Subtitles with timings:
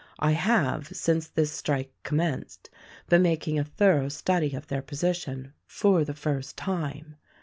[0.17, 2.71] I have, since this strike commenced,
[3.07, 7.17] been making a thorough study of their position— for the first time.